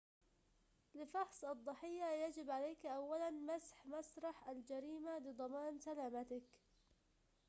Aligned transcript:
لفحص 0.95 1.43
الضحية 1.45 2.05
يجب 2.05 2.49
عليك 2.49 2.85
أولاً 2.85 3.29
مسح 3.29 3.85
مسرح 3.85 4.49
الجريمة 4.49 5.19
لضمان 5.19 5.79
سلامتك 5.79 6.43